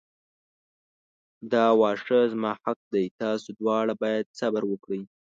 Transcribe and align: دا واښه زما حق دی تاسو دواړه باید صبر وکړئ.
دا 1.51 1.65
واښه 1.79 2.19
زما 2.33 2.51
حق 2.63 2.79
دی 2.93 3.05
تاسو 3.21 3.47
دواړه 3.59 3.93
باید 4.01 4.25
صبر 4.39 4.63
وکړئ. 4.67 5.01